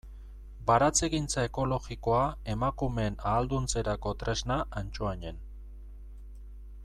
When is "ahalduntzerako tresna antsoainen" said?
3.31-5.41